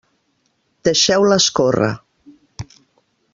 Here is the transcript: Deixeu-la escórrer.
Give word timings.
Deixeu-la 0.87 1.37
escórrer. 1.43 1.91